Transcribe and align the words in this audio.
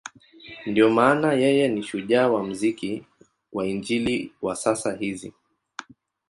Ndiyo 0.65 0.89
maana 0.89 1.33
yeye 1.33 1.67
ni 1.67 1.83
shujaa 1.83 2.27
wa 2.29 2.43
muziki 2.43 3.07
wa 3.53 3.65
Injili 3.67 4.33
wa 4.41 4.55
sasa 4.55 4.93
hizi. 4.97 5.33